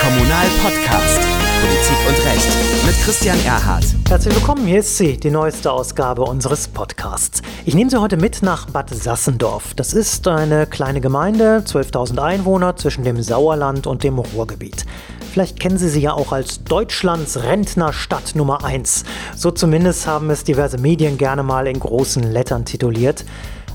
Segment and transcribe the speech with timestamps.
[0.00, 1.20] Kommunal-Podcast.
[1.60, 3.84] Politik und Recht mit Christian Erhardt.
[4.08, 7.42] Herzlich willkommen, hier ist sie, die neueste Ausgabe unseres Podcasts.
[7.66, 9.74] Ich nehme Sie heute mit nach Bad Sassendorf.
[9.74, 14.86] Das ist eine kleine Gemeinde, 12.000 Einwohner zwischen dem Sauerland und dem Ruhrgebiet.
[15.32, 19.04] Vielleicht kennen Sie sie ja auch als Deutschlands Rentnerstadt Nummer 1.
[19.36, 23.26] So zumindest haben es diverse Medien gerne mal in großen Lettern tituliert.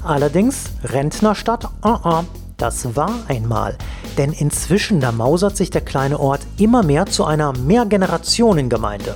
[0.03, 2.25] Allerdings Rentnerstadt, uh -uh,
[2.57, 3.77] das war einmal.
[4.17, 9.15] Denn inzwischen, da mausert sich der kleine Ort immer mehr zu einer Mehrgenerationengemeinde.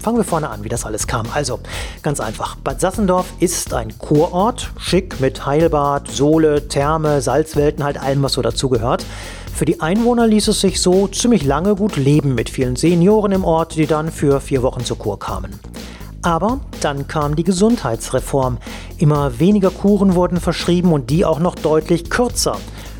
[0.00, 1.26] Fangen wir vorne an, wie das alles kam.
[1.34, 1.58] Also,
[2.02, 2.54] ganz einfach.
[2.56, 8.42] Bad Sassendorf ist ein Kurort, schick mit Heilbad, Sohle, Therme, Salzwelten, halt allem, was so
[8.42, 9.04] dazugehört.
[9.52, 13.42] Für die Einwohner ließ es sich so ziemlich lange gut leben mit vielen Senioren im
[13.42, 15.58] Ort, die dann für vier Wochen zur Kur kamen.
[16.22, 18.58] Aber dann kam die Gesundheitsreform.
[18.98, 22.58] Immer weniger Kuren wurden verschrieben und die auch noch deutlich kürzer.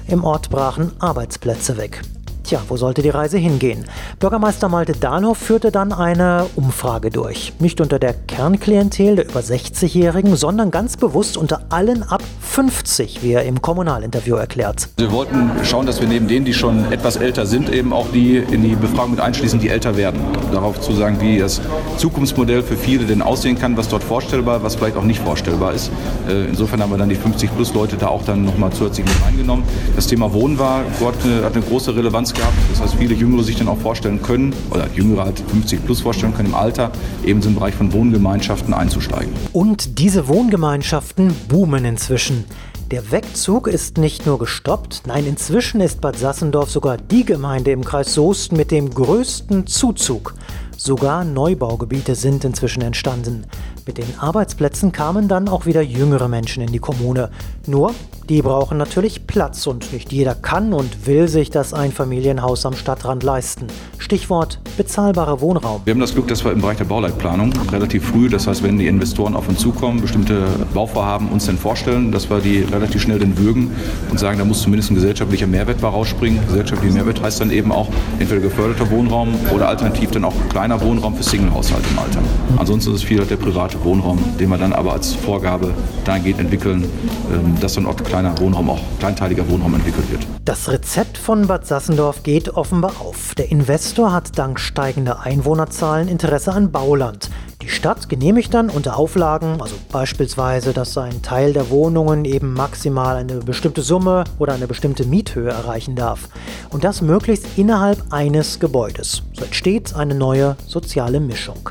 [0.08, 2.00] Im Ort brachen Arbeitsplätze weg.
[2.46, 3.86] Tja, wo sollte die Reise hingehen?
[4.20, 7.52] Bürgermeister Malte Dahlhoff führte dann eine Umfrage durch.
[7.58, 13.32] Nicht unter der Kernklientel der über 60-Jährigen, sondern ganz bewusst unter allen ab 50, wie
[13.32, 14.90] er im Kommunalinterview erklärt.
[14.96, 18.36] Wir wollten schauen, dass wir neben denen, die schon etwas älter sind, eben auch die
[18.36, 20.20] in die Befragung mit einschließen, die älter werden.
[20.52, 21.60] Darauf zu sagen, wie das
[21.96, 25.90] Zukunftsmodell für viele denn aussehen kann, was dort vorstellbar, was vielleicht auch nicht vorstellbar ist.
[26.28, 29.64] Äh, insofern haben wir dann die 50-plus-Leute da auch dann nochmal zusätzlich mit reingenommen.
[29.96, 32.54] Das Thema Wohnen war, dort hat eine große Relevanz gehabt.
[32.70, 36.34] Das heißt, viele Jüngere sich dann auch vorstellen können, oder Jüngere halt 50 plus vorstellen
[36.34, 36.92] können im Alter,
[37.24, 39.32] eben im Bereich von Wohngemeinschaften einzusteigen.
[39.52, 42.44] Und diese Wohngemeinschaften boomen inzwischen.
[42.92, 47.84] Der Wegzug ist nicht nur gestoppt, nein, inzwischen ist Bad Sassendorf sogar die Gemeinde im
[47.84, 50.34] Kreis Soest mit dem größten Zuzug.
[50.78, 53.46] Sogar Neubaugebiete sind inzwischen entstanden.
[53.86, 57.30] Mit den Arbeitsplätzen kamen dann auch wieder jüngere Menschen in die Kommune.
[57.66, 57.94] Nur,
[58.28, 63.22] die brauchen natürlich Platz und nicht jeder kann und will sich das Einfamilienhaus am Stadtrand
[63.22, 63.68] leisten.
[63.98, 65.82] Stichwort bezahlbarer Wohnraum.
[65.84, 68.78] Wir haben das Glück, dass wir im Bereich der Bauleitplanung relativ früh, das heißt, wenn
[68.78, 73.20] die Investoren auf uns zukommen, bestimmte Bauvorhaben uns dann vorstellen, dass wir die relativ schnell
[73.20, 73.70] dann würgen
[74.10, 76.44] und sagen, da muss zumindest ein gesellschaftlicher Mehrwert bei rausspringen.
[76.48, 80.34] Gesellschaftlicher Mehrwert heißt dann eben auch entweder geförderter Wohnraum oder alternativ dann auch
[80.66, 82.18] kleiner Wohnraum für Singlehaushalte im Alter.
[82.56, 85.72] Ansonsten ist es viel der private Wohnraum, den wir dann aber als Vorgabe
[86.04, 86.90] dahingehend entwickeln,
[87.32, 90.26] ähm, dass dann auch kleiner Wohnraum, auch kleinteiliger Wohnraum entwickelt wird.
[90.44, 93.36] Das Rezept von Bad Sassendorf geht offenbar auf.
[93.36, 97.30] Der Investor hat dank steigender Einwohnerzahlen Interesse an Bauland.
[97.76, 103.16] Die Stadt genehmigt dann unter Auflagen, also beispielsweise, dass ein Teil der Wohnungen eben maximal
[103.16, 106.30] eine bestimmte Summe oder eine bestimmte Miethöhe erreichen darf.
[106.70, 109.24] Und das möglichst innerhalb eines Gebäudes.
[109.34, 111.68] So entsteht eine neue soziale Mischung.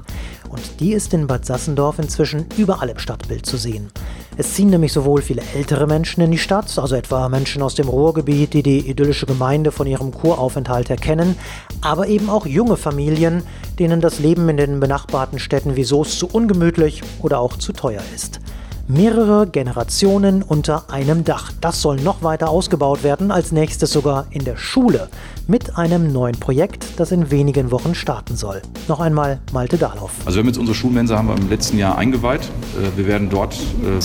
[0.48, 3.92] Und die ist in Bad Sassendorf inzwischen überall im Stadtbild zu sehen.
[4.38, 7.88] Es ziehen nämlich sowohl viele ältere Menschen in die Stadt, also etwa Menschen aus dem
[7.88, 11.38] Ruhrgebiet, die die idyllische Gemeinde von ihrem Kuraufenthalt erkennen,
[11.80, 13.44] aber eben auch junge Familien,
[13.80, 18.02] denen das Leben in den benachbarten Städten wie Soest zu ungemütlich oder auch zu teuer
[18.14, 18.42] ist.
[18.88, 21.52] Mehrere Generationen unter einem Dach.
[21.60, 25.10] Das soll noch weiter ausgebaut werden, als nächstes sogar in der Schule,
[25.48, 28.62] mit einem neuen Projekt, das in wenigen Wochen starten soll.
[28.88, 30.12] Noch einmal Malte Dahlhoff.
[30.26, 32.42] Also wir haben jetzt unsere Schulmensa haben wir im letzten Jahr eingeweiht.
[32.42, 34.00] Äh, wir werden dort äh,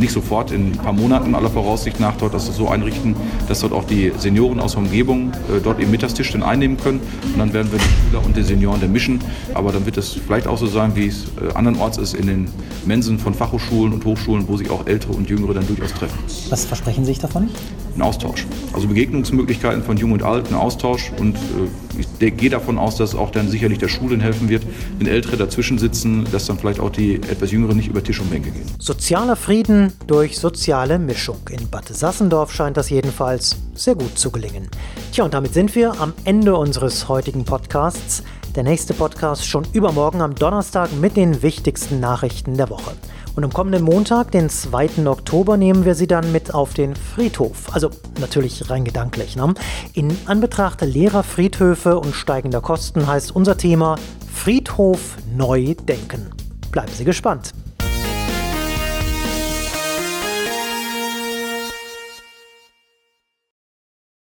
[0.00, 3.14] nicht sofort in ein paar Monaten aller Voraussicht nach dort das so einrichten,
[3.48, 7.00] dass dort auch die Senioren aus der Umgebung äh, dort ihren Mittagstisch dann einnehmen können.
[7.22, 9.20] Und dann werden wir die Schüler und die Senioren dann mischen.
[9.54, 12.48] Aber dann wird es vielleicht auch so sein, wie es äh, andernorts ist, in den
[12.84, 16.18] Mensen von Fachhochschulen und Hochschulen, wo sich auch Ältere und Jüngere dann durchaus treffen.
[16.48, 17.48] Was versprechen Sie sich davon?
[17.96, 18.46] Ein Austausch.
[18.72, 21.12] Also Begegnungsmöglichkeiten von Jung und Alt, ein Austausch.
[21.18, 24.62] Und äh, ich gehe davon aus, dass auch dann sicherlich der Schulen helfen wird,
[24.98, 28.30] wenn Ältere dazwischen sitzen, dass dann vielleicht auch die etwas Jüngeren nicht über Tisch und
[28.30, 28.64] Bänke gehen.
[28.78, 31.38] Sozialer Frieden durch soziale Mischung.
[31.50, 34.68] In Bad Sassendorf scheint das jedenfalls sehr gut zu gelingen.
[35.12, 38.22] Tja, und damit sind wir am Ende unseres heutigen Podcasts.
[38.56, 42.92] Der nächste Podcast schon übermorgen am Donnerstag mit den wichtigsten Nachrichten der Woche.
[43.36, 45.06] Und am kommenden Montag, den 2.
[45.06, 47.72] Oktober, nehmen wir sie dann mit auf den Friedhof.
[47.72, 49.36] Also natürlich rein gedanklich.
[49.36, 49.54] Ne?
[49.94, 53.96] In Anbetracht leerer Friedhöfe und steigender Kosten heißt unser Thema
[54.32, 56.30] Friedhof neu denken.
[56.72, 57.52] Bleiben Sie gespannt.